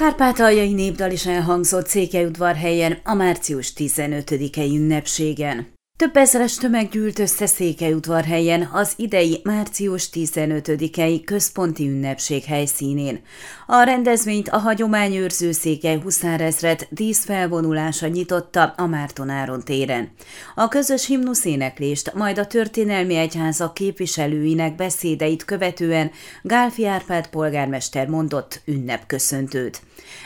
Kárpátaljai 0.00 0.72
népdal 0.72 1.10
is 1.10 1.26
elhangzott 1.26 1.86
Székelyudvarhelyen 1.86 2.98
a 3.04 3.14
március 3.14 3.72
15-i 3.76 4.74
ünnepségen. 4.74 5.66
Több 5.96 6.16
ezeres 6.16 6.54
tömeg 6.54 6.88
gyűlt 6.88 7.18
össze 7.18 7.46
Székelyudvarhelyen 7.46 8.68
az 8.72 8.92
idei 8.96 9.40
március 9.44 10.08
15-i 10.12 11.22
központi 11.24 11.88
ünnepség 11.88 12.44
helyszínén. 12.44 13.20
A 13.66 13.82
rendezvényt 13.82 14.48
a 14.48 14.58
hagyományőrző 14.58 15.52
Székely 15.52 16.00
huszárezred 16.02 16.86
díszfelvonulása 16.90 18.06
nyitotta 18.06 18.74
a 18.76 18.86
Mártonáron 18.86 19.64
téren. 19.64 20.10
A 20.54 20.68
közös 20.68 21.06
himnuszéneklést, 21.06 22.14
majd 22.14 22.38
a 22.38 22.46
történelmi 22.46 23.16
egyházak 23.16 23.74
képviselőinek 23.74 24.76
beszédeit 24.76 25.44
követően 25.44 26.10
Gálfi 26.42 26.86
Árpád 26.86 27.26
polgármester 27.26 28.06
mondott 28.06 28.60
ünnepköszöntőt. 28.64 29.82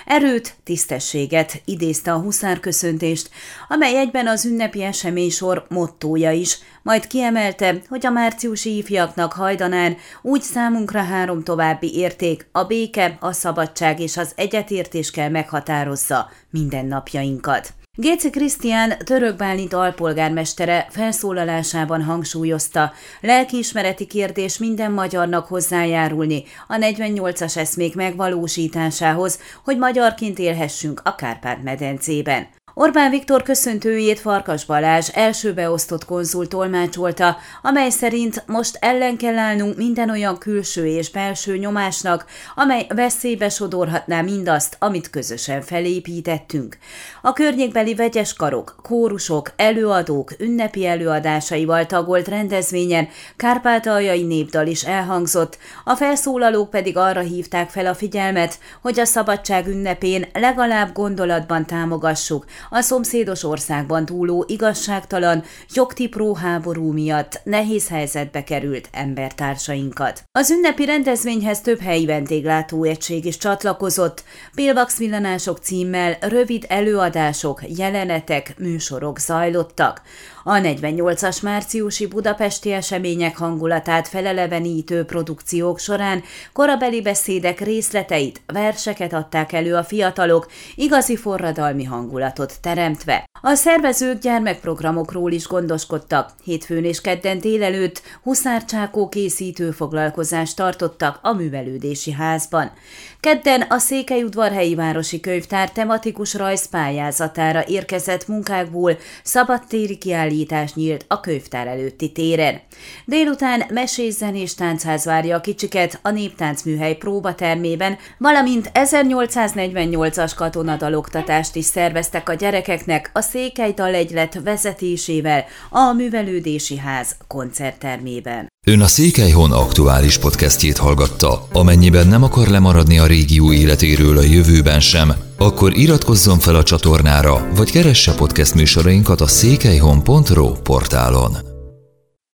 Erőt, 0.06 0.54
tisztességet 0.64 1.62
idézte 1.64 2.12
a 2.12 2.18
huszárköszöntést, 2.18 3.30
amely 3.68 3.96
egyben 3.96 4.26
az 4.26 4.44
ünnepi 4.44 4.82
esemény 4.82 5.30
sor 5.30 5.66
mottója 5.68 6.30
is, 6.30 6.58
majd 6.82 7.06
kiemelte, 7.06 7.82
hogy 7.88 8.06
a 8.06 8.10
márciusi 8.10 8.76
ifjaknak 8.76 9.32
hajdanán 9.32 9.96
úgy 10.22 10.42
számunkra 10.42 11.02
három 11.02 11.42
további 11.42 11.94
érték, 11.96 12.48
a 12.52 12.64
béke, 12.64 13.16
a 13.20 13.32
szabadság 13.32 14.00
és 14.00 14.16
az 14.16 14.32
egyetértés 14.36 15.10
kell 15.10 15.28
meghatározza 15.28 16.30
mindennapjainkat. 16.50 17.83
Géci 17.96 18.30
Krisztián 18.30 18.98
török 19.04 19.36
Bálint 19.36 19.72
alpolgármestere 19.72 20.86
felszólalásában 20.90 22.02
hangsúlyozta, 22.02 22.92
lelkiismereti 23.20 24.06
kérdés 24.06 24.58
minden 24.58 24.92
magyarnak 24.92 25.46
hozzájárulni 25.46 26.44
a 26.66 26.74
48-as 26.74 27.56
eszmék 27.56 27.94
megvalósításához, 27.94 29.38
hogy 29.64 29.78
magyarként 29.78 30.38
élhessünk 30.38 31.00
a 31.04 31.14
Kárpát-medencében. 31.14 32.46
Orbán 32.76 33.10
Viktor 33.10 33.42
köszöntőjét 33.42 34.20
Farkas 34.20 34.64
Balázs 34.64 35.08
első 35.12 35.52
beosztott 35.52 36.04
konzul 36.04 36.48
tolmácsolta, 36.48 37.36
amely 37.62 37.90
szerint 37.90 38.42
most 38.46 38.76
ellen 38.80 39.16
kell 39.16 39.38
állnunk 39.38 39.76
minden 39.76 40.10
olyan 40.10 40.38
külső 40.38 40.86
és 40.86 41.10
belső 41.10 41.56
nyomásnak, 41.56 42.24
amely 42.54 42.86
veszélybe 42.94 43.48
sodorhatná 43.48 44.20
mindazt, 44.20 44.76
amit 44.78 45.10
közösen 45.10 45.62
felépítettünk. 45.62 46.78
A 47.22 47.32
környékbeli 47.32 47.94
vegyes 47.94 48.32
karok, 48.32 48.76
kórusok, 48.82 49.52
előadók 49.56 50.32
ünnepi 50.38 50.86
előadásaival 50.86 51.86
tagolt 51.86 52.28
rendezvényen 52.28 53.08
kárpátaljai 53.36 54.22
népdal 54.22 54.66
is 54.66 54.82
elhangzott, 54.82 55.58
a 55.84 55.94
felszólalók 55.94 56.70
pedig 56.70 56.96
arra 56.96 57.20
hívták 57.20 57.70
fel 57.70 57.86
a 57.86 57.94
figyelmet, 57.94 58.58
hogy 58.82 59.00
a 59.00 59.04
szabadság 59.04 59.66
ünnepén 59.66 60.28
legalább 60.32 60.92
gondolatban 60.92 61.66
támogassuk 61.66 62.44
a 62.70 62.80
szomszédos 62.80 63.44
országban 63.44 64.04
túló 64.04 64.44
igazságtalan, 64.48 65.42
jogtipró 65.72 66.34
háború 66.34 66.92
miatt 66.92 67.40
nehéz 67.44 67.88
helyzetbe 67.88 68.44
került 68.44 68.88
embertársainkat. 68.92 70.22
Az 70.32 70.50
ünnepi 70.50 70.84
rendezvényhez 70.84 71.60
több 71.60 71.80
helyi 71.80 72.06
vendéglátóegység 72.06 73.24
is 73.24 73.36
csatlakozott, 73.36 74.24
Pélvax 74.54 74.98
villanások 74.98 75.58
címmel 75.58 76.16
rövid 76.20 76.64
előadások, 76.68 77.60
jelenetek, 77.76 78.54
műsorok 78.58 79.18
zajlottak. 79.18 80.02
A 80.44 80.52
48-as 80.52 81.42
márciusi 81.42 82.06
budapesti 82.06 82.72
események 82.72 83.36
hangulatát 83.36 84.08
felelevenítő 84.08 85.04
produkciók 85.04 85.78
során 85.78 86.22
korabeli 86.52 87.02
beszédek 87.02 87.60
részleteit, 87.60 88.42
verseket 88.46 89.12
adták 89.12 89.52
elő 89.52 89.74
a 89.74 89.84
fiatalok, 89.84 90.46
igazi 90.74 91.16
forradalmi 91.16 91.84
hangulatot 91.84 92.53
teremtve. 92.60 93.24
A 93.46 93.54
szervezők 93.54 94.18
gyermekprogramokról 94.18 95.32
is 95.32 95.46
gondoskodtak. 95.46 96.30
Hétfőn 96.44 96.84
és 96.84 97.00
kedden 97.00 97.38
délelőtt 97.38 98.02
huszárcsákó 98.22 99.08
készítő 99.08 99.70
foglalkozást 99.70 100.56
tartottak 100.56 101.18
a 101.22 101.32
művelődési 101.32 102.12
házban. 102.12 102.72
Kedden 103.20 103.60
a 103.60 103.78
Székelyudvarhelyi 103.78 104.74
Városi 104.74 105.20
Könyvtár 105.20 105.70
tematikus 105.70 106.34
rajzpályázatára 106.34 107.64
érkezett 107.66 108.28
munkákból 108.28 108.96
szabadtéri 109.22 109.98
kiállítás 109.98 110.74
nyílt 110.74 111.04
a 111.08 111.20
könyvtár 111.20 111.66
előtti 111.66 112.12
téren. 112.12 112.60
Délután 113.04 113.62
mesés 113.68 114.12
zenés 114.12 114.54
táncház 114.54 115.04
várja 115.04 115.36
a 115.36 115.40
kicsiket 115.40 115.98
a 116.02 116.10
Néptáncműhely 116.10 116.94
próbatermében, 116.94 117.96
valamint 118.18 118.70
1848-as 118.74 120.32
katonadaloktatást 120.36 121.56
is 121.56 121.64
szerveztek 121.64 122.28
a 122.28 122.34
gyerekeknek 122.34 123.10
a 123.12 123.20
Székely 123.34 123.74
Egylet 123.76 124.40
vezetésével 124.44 125.44
a 125.70 125.92
Művelődési 125.92 126.76
Ház 126.76 127.16
koncerttermében. 127.26 128.46
Ön 128.66 128.80
a 128.80 128.86
Székelyhon 128.86 129.52
aktuális 129.52 130.18
podcastjét 130.18 130.76
hallgatta. 130.76 131.46
Amennyiben 131.52 132.06
nem 132.06 132.22
akar 132.22 132.48
lemaradni 132.48 132.98
a 132.98 133.06
régió 133.06 133.52
életéről 133.52 134.18
a 134.18 134.22
jövőben 134.22 134.80
sem, 134.80 135.12
akkor 135.38 135.76
iratkozzon 135.76 136.38
fel 136.38 136.54
a 136.54 136.62
csatornára, 136.62 137.48
vagy 137.54 137.70
keresse 137.70 138.14
podcast 138.14 138.54
műsorainkat 138.54 139.20
a 139.20 139.26
székelyhon.pro 139.26 140.52
portálon. 140.52 141.53